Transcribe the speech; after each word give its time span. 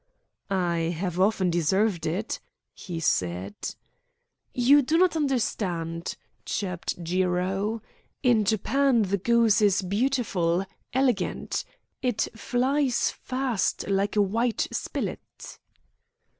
"I 0.49 0.95
have 0.97 1.19
often 1.19 1.51
deserved 1.51 2.07
it," 2.07 2.39
he 2.73 2.99
said. 2.99 3.53
"You 4.51 4.81
do 4.81 4.97
not 4.97 5.15
understand," 5.15 6.15
chirped 6.43 7.03
Jiro. 7.03 7.83
"In 8.23 8.43
Japan 8.43 9.03
the 9.03 9.19
goose 9.19 9.61
is 9.61 9.83
beautiful, 9.83 10.65
elegant. 10.91 11.63
It 12.01 12.29
flies 12.35 13.11
fast 13.11 13.87
like 13.87 14.15
a 14.15 14.23
white 14.23 14.65
spilit." 14.71 15.59